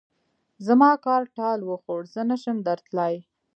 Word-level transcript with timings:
زما 0.65 0.91
کار 1.05 1.23
ټال 1.37 1.59
وخوړ؛ 1.69 2.01
زه 2.13 2.21
نه 2.29 2.37
شم 2.41 2.57
درتلای. 2.67 3.15